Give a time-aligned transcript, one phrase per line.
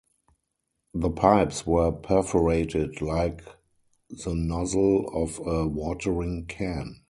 [0.95, 3.43] The pipes were perforated like
[4.09, 6.99] the nozzle of a watering-can.